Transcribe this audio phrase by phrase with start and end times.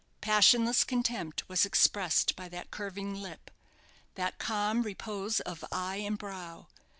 [0.19, 3.51] Passionless contempt was expressed by that curving lip,
[4.15, 6.65] that calm repose of eye and brow.